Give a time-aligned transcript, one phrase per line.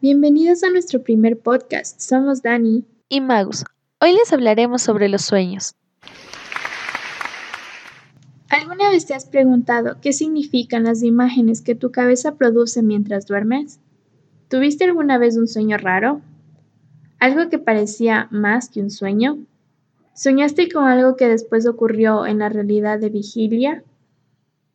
[0.00, 2.00] Bienvenidos a nuestro primer podcast.
[2.00, 3.64] Somos Dani y Magus.
[4.00, 5.74] Hoy les hablaremos sobre los sueños.
[8.48, 13.78] ¿Alguna vez te has preguntado qué significan las imágenes que tu cabeza produce mientras duermes?
[14.48, 16.22] ¿Tuviste alguna vez un sueño raro?
[17.20, 19.38] ¿Algo que parecía más que un sueño?
[20.14, 23.84] ¿Soñaste con algo que después ocurrió en la realidad de vigilia?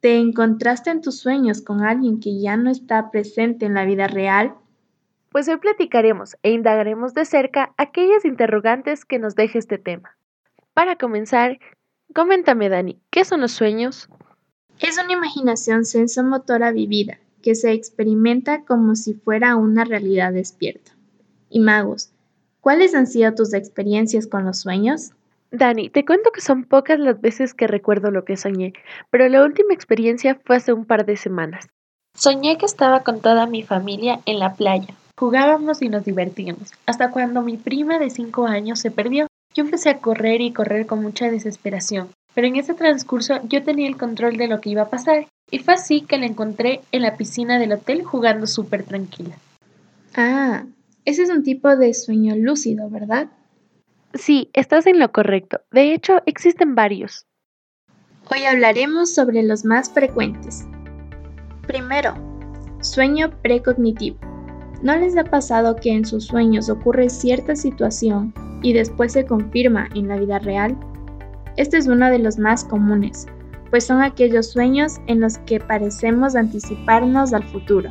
[0.00, 4.08] ¿Te encontraste en tus sueños con alguien que ya no está presente en la vida
[4.08, 4.56] real?
[5.34, 10.16] Pues hoy platicaremos e indagaremos de cerca aquellas interrogantes que nos deja este tema.
[10.74, 11.58] Para comenzar,
[12.14, 14.08] coméntame Dani, ¿qué son los sueños?
[14.78, 20.92] Es una imaginación sensomotora vivida que se experimenta como si fuera una realidad despierta.
[21.50, 22.12] Y magos,
[22.60, 25.14] ¿cuáles han sido tus experiencias con los sueños?
[25.50, 28.72] Dani, te cuento que son pocas las veces que recuerdo lo que soñé,
[29.10, 31.66] pero la última experiencia fue hace un par de semanas.
[32.14, 37.10] Soñé que estaba con toda mi familia en la playa, Jugábamos y nos divertíamos, hasta
[37.12, 39.26] cuando mi prima de cinco años se perdió.
[39.54, 43.86] Yo empecé a correr y correr con mucha desesperación, pero en ese transcurso yo tenía
[43.86, 47.02] el control de lo que iba a pasar, y fue así que la encontré en
[47.02, 49.36] la piscina del hotel jugando súper tranquila.
[50.16, 50.64] Ah,
[51.04, 53.28] ese es un tipo de sueño lúcido, ¿verdad?
[54.14, 55.60] Sí, estás en lo correcto.
[55.70, 57.26] De hecho, existen varios.
[58.30, 60.64] Hoy hablaremos sobre los más frecuentes.
[61.66, 62.14] Primero,
[62.80, 64.18] sueño precognitivo.
[64.84, 69.88] ¿No les ha pasado que en sus sueños ocurre cierta situación y después se confirma
[69.94, 70.76] en la vida real?
[71.56, 73.26] Este es uno de los más comunes,
[73.70, 77.90] pues son aquellos sueños en los que parecemos anticiparnos al futuro.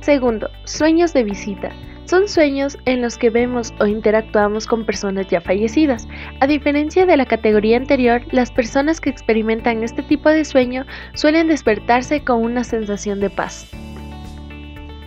[0.00, 1.70] Segundo, sueños de visita.
[2.06, 6.08] Son sueños en los que vemos o interactuamos con personas ya fallecidas.
[6.40, 11.46] A diferencia de la categoría anterior, las personas que experimentan este tipo de sueño suelen
[11.46, 13.70] despertarse con una sensación de paz.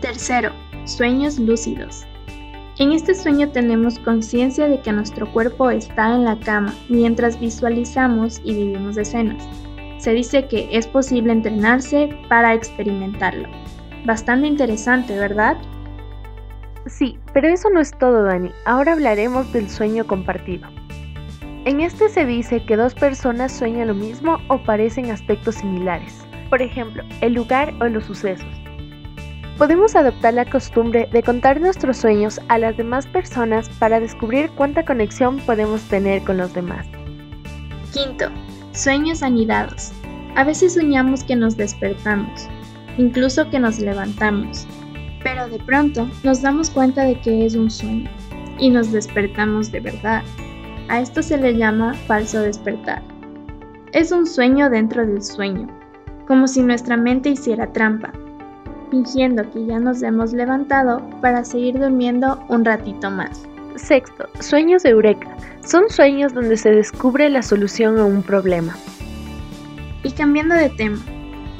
[0.01, 0.51] Tercero,
[0.85, 2.07] sueños lúcidos.
[2.79, 8.41] En este sueño tenemos conciencia de que nuestro cuerpo está en la cama mientras visualizamos
[8.43, 9.47] y vivimos escenas.
[9.99, 13.47] Se dice que es posible entrenarse para experimentarlo.
[14.03, 15.55] Bastante interesante, ¿verdad?
[16.87, 18.49] Sí, pero eso no es todo, Dani.
[18.65, 20.67] Ahora hablaremos del sueño compartido.
[21.65, 26.25] En este se dice que dos personas sueñan lo mismo o parecen aspectos similares.
[26.49, 28.60] Por ejemplo, el lugar o los sucesos
[29.61, 34.83] podemos adoptar la costumbre de contar nuestros sueños a las demás personas para descubrir cuánta
[34.83, 36.87] conexión podemos tener con los demás.
[37.93, 38.25] Quinto,
[38.71, 39.91] sueños anidados.
[40.35, 42.47] A veces soñamos que nos despertamos,
[42.97, 44.65] incluso que nos levantamos,
[45.21, 48.09] pero de pronto nos damos cuenta de que es un sueño
[48.57, 50.23] y nos despertamos de verdad.
[50.87, 53.03] A esto se le llama falso despertar.
[53.91, 55.67] Es un sueño dentro del sueño,
[56.27, 58.11] como si nuestra mente hiciera trampa
[58.91, 63.47] fingiendo que ya nos hemos levantado para seguir durmiendo un ratito más.
[63.75, 65.35] Sexto, sueños de eureka.
[65.65, 68.75] Son sueños donde se descubre la solución a un problema.
[70.03, 70.99] Y cambiando de tema,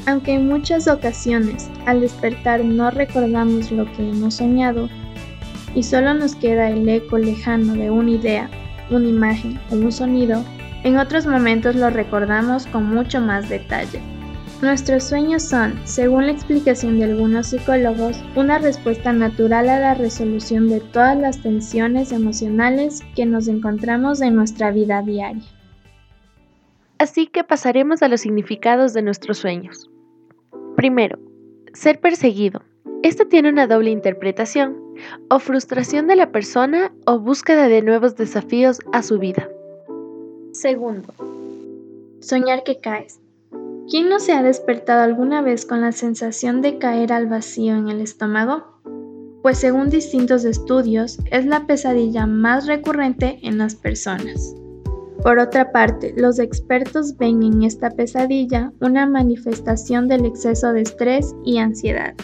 [0.05, 4.89] aunque en muchas ocasiones al despertar no recordamos lo que hemos soñado
[5.73, 8.49] y solo nos queda el eco lejano de una idea,
[8.89, 10.43] una imagen o un sonido,
[10.83, 14.01] en otros momentos lo recordamos con mucho más detalle.
[14.61, 20.69] Nuestros sueños son, según la explicación de algunos psicólogos, una respuesta natural a la resolución
[20.69, 25.41] de todas las tensiones emocionales que nos encontramos en nuestra vida diaria.
[26.99, 29.89] Así que pasaremos a los significados de nuestros sueños.
[30.75, 31.17] Primero,
[31.73, 32.61] ser perseguido.
[33.01, 34.78] Esto tiene una doble interpretación,
[35.31, 39.49] o frustración de la persona o búsqueda de nuevos desafíos a su vida.
[40.51, 41.16] Segundo,
[42.19, 43.20] soñar que caes.
[43.89, 47.89] ¿Quién no se ha despertado alguna vez con la sensación de caer al vacío en
[47.89, 48.79] el estómago?
[49.41, 54.55] Pues según distintos estudios, es la pesadilla más recurrente en las personas.
[55.23, 61.35] Por otra parte, los expertos ven en esta pesadilla una manifestación del exceso de estrés
[61.43, 62.16] y ansiedad.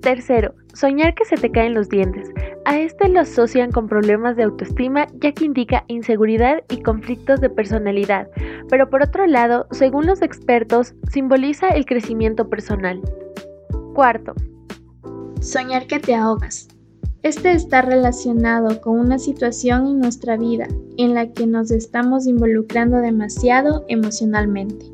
[0.00, 2.28] Tercero, soñar que se te caen los dientes.
[2.64, 7.50] A este lo asocian con problemas de autoestima ya que indica inseguridad y conflictos de
[7.50, 8.28] personalidad,
[8.68, 13.00] pero por otro lado, según los expertos, simboliza el crecimiento personal.
[13.94, 14.34] Cuarto.
[15.40, 16.68] Soñar que te ahogas.
[17.24, 22.98] Este está relacionado con una situación en nuestra vida en la que nos estamos involucrando
[22.98, 24.91] demasiado emocionalmente.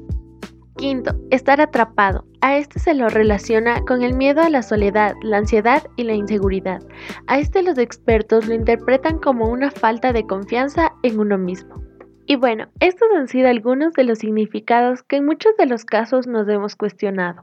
[0.79, 2.25] Quinto, estar atrapado.
[2.41, 6.15] A este se lo relaciona con el miedo a la soledad, la ansiedad y la
[6.15, 6.81] inseguridad.
[7.27, 11.83] A este los expertos lo interpretan como una falta de confianza en uno mismo.
[12.27, 16.29] Y bueno, estos han sido algunos de los significados que en muchos de los casos
[16.29, 17.43] nos hemos cuestionado.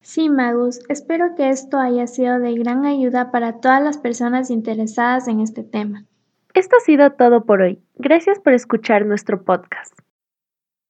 [0.00, 5.28] Sí, Magus, espero que esto haya sido de gran ayuda para todas las personas interesadas
[5.28, 6.06] en este tema.
[6.54, 7.82] Esto ha sido todo por hoy.
[7.96, 9.92] Gracias por escuchar nuestro podcast.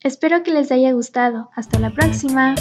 [0.02, 1.50] Espero que les haya gustado.
[1.54, 2.54] Hasta la próxima.